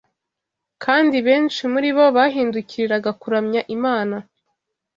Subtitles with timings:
[0.83, 4.15] kandi benshi muri bo bahindukiriraga kuramya Imana